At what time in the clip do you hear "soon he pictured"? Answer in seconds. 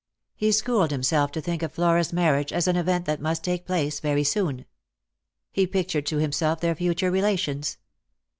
4.23-6.07